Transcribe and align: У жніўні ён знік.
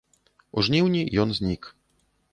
У 0.61 0.63
жніўні 0.67 1.01
ён 1.25 1.29
знік. 1.41 1.71